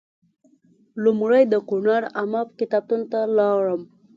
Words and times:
لومړی 1.03 1.43
د 1.47 1.55
کونړ 1.69 2.01
عامه 2.17 2.41
کتابتون 2.59 3.01
ته 3.11 3.19
لاړم. 3.37 3.81